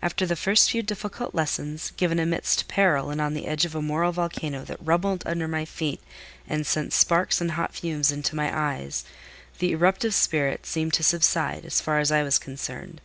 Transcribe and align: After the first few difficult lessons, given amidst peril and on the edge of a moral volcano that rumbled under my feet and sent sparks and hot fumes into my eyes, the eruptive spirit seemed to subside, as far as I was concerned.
After 0.00 0.24
the 0.24 0.36
first 0.36 0.70
few 0.70 0.82
difficult 0.82 1.34
lessons, 1.34 1.92
given 1.98 2.18
amidst 2.18 2.66
peril 2.66 3.10
and 3.10 3.20
on 3.20 3.34
the 3.34 3.46
edge 3.46 3.66
of 3.66 3.74
a 3.74 3.82
moral 3.82 4.10
volcano 4.10 4.64
that 4.64 4.78
rumbled 4.82 5.22
under 5.26 5.46
my 5.46 5.66
feet 5.66 6.00
and 6.48 6.66
sent 6.66 6.94
sparks 6.94 7.42
and 7.42 7.50
hot 7.50 7.74
fumes 7.74 8.10
into 8.10 8.34
my 8.34 8.50
eyes, 8.58 9.04
the 9.58 9.72
eruptive 9.72 10.14
spirit 10.14 10.64
seemed 10.64 10.94
to 10.94 11.02
subside, 11.02 11.66
as 11.66 11.82
far 11.82 11.98
as 11.98 12.10
I 12.10 12.22
was 12.22 12.38
concerned. 12.38 13.02